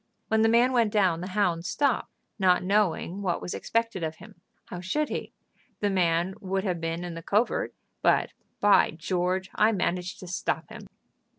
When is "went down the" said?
0.71-1.27